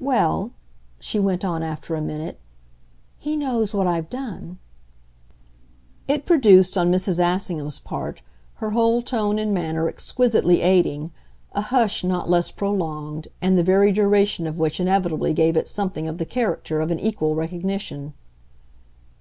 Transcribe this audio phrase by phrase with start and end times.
[0.00, 0.50] "Well,"
[0.98, 2.40] she went on after a minute,
[3.16, 4.58] "he knows what I've done."
[6.08, 7.20] It produced on Mrs.
[7.20, 8.20] Assingham's part,
[8.54, 11.12] her whole tone and manner exquisitely aiding,
[11.52, 16.08] a hush not less prolonged, and the very duration of which inevitably gave it something
[16.08, 18.14] of the character of an equal recognition.